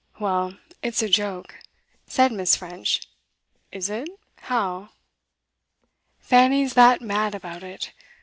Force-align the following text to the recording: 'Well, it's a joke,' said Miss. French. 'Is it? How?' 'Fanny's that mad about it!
'Well, 0.19 0.57
it's 0.81 1.03
a 1.03 1.07
joke,' 1.09 1.59
said 2.07 2.31
Miss. 2.31 2.55
French. 2.55 3.01
'Is 3.71 3.87
it? 3.87 4.09
How?' 4.37 4.89
'Fanny's 6.17 6.73
that 6.73 7.01
mad 7.03 7.35
about 7.35 7.61
it! 7.61 7.93